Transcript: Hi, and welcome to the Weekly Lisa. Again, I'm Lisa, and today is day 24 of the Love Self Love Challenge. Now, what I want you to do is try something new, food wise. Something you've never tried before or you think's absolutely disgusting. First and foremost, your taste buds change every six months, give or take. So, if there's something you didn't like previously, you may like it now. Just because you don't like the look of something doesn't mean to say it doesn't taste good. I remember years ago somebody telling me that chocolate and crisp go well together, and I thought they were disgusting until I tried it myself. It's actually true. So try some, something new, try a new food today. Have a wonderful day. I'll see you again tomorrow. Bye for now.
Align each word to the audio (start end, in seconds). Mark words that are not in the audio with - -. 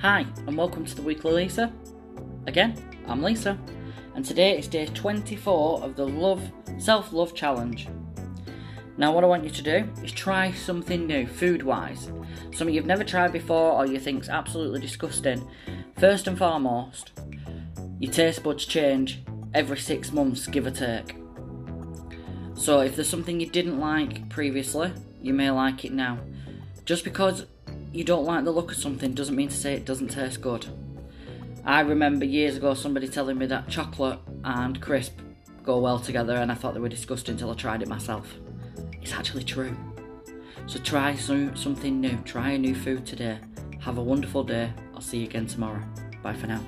Hi, 0.00 0.24
and 0.46 0.56
welcome 0.56 0.84
to 0.84 0.94
the 0.94 1.02
Weekly 1.02 1.32
Lisa. 1.32 1.72
Again, 2.46 2.80
I'm 3.08 3.20
Lisa, 3.20 3.58
and 4.14 4.24
today 4.24 4.56
is 4.56 4.68
day 4.68 4.86
24 4.86 5.82
of 5.82 5.96
the 5.96 6.06
Love 6.06 6.52
Self 6.78 7.12
Love 7.12 7.34
Challenge. 7.34 7.88
Now, 8.96 9.12
what 9.12 9.24
I 9.24 9.26
want 9.26 9.42
you 9.42 9.50
to 9.50 9.60
do 9.62 9.90
is 10.04 10.12
try 10.12 10.52
something 10.52 11.04
new, 11.04 11.26
food 11.26 11.64
wise. 11.64 12.12
Something 12.54 12.76
you've 12.76 12.86
never 12.86 13.02
tried 13.02 13.32
before 13.32 13.72
or 13.72 13.86
you 13.86 13.98
think's 13.98 14.28
absolutely 14.28 14.80
disgusting. 14.80 15.44
First 15.96 16.28
and 16.28 16.38
foremost, 16.38 17.10
your 17.98 18.12
taste 18.12 18.44
buds 18.44 18.66
change 18.66 19.24
every 19.52 19.78
six 19.78 20.12
months, 20.12 20.46
give 20.46 20.68
or 20.68 20.70
take. 20.70 21.16
So, 22.54 22.82
if 22.82 22.94
there's 22.94 23.10
something 23.10 23.40
you 23.40 23.50
didn't 23.50 23.80
like 23.80 24.28
previously, 24.28 24.92
you 25.20 25.34
may 25.34 25.50
like 25.50 25.84
it 25.84 25.92
now. 25.92 26.20
Just 26.84 27.02
because 27.02 27.46
you 27.92 28.04
don't 28.04 28.24
like 28.24 28.44
the 28.44 28.50
look 28.50 28.70
of 28.70 28.76
something 28.76 29.12
doesn't 29.12 29.34
mean 29.36 29.48
to 29.48 29.56
say 29.56 29.74
it 29.74 29.84
doesn't 29.84 30.08
taste 30.08 30.40
good. 30.40 30.66
I 31.64 31.80
remember 31.80 32.24
years 32.24 32.56
ago 32.56 32.74
somebody 32.74 33.08
telling 33.08 33.38
me 33.38 33.46
that 33.46 33.68
chocolate 33.68 34.18
and 34.44 34.80
crisp 34.80 35.18
go 35.62 35.78
well 35.78 35.98
together, 35.98 36.36
and 36.36 36.50
I 36.50 36.54
thought 36.54 36.74
they 36.74 36.80
were 36.80 36.88
disgusting 36.88 37.32
until 37.32 37.50
I 37.50 37.54
tried 37.54 37.82
it 37.82 37.88
myself. 37.88 38.34
It's 39.02 39.12
actually 39.12 39.44
true. 39.44 39.76
So 40.66 40.78
try 40.78 41.14
some, 41.14 41.56
something 41.56 42.00
new, 42.00 42.16
try 42.24 42.50
a 42.50 42.58
new 42.58 42.74
food 42.74 43.06
today. 43.06 43.38
Have 43.80 43.98
a 43.98 44.02
wonderful 44.02 44.44
day. 44.44 44.72
I'll 44.94 45.00
see 45.00 45.18
you 45.18 45.26
again 45.26 45.46
tomorrow. 45.46 45.82
Bye 46.22 46.34
for 46.34 46.46
now. 46.46 46.60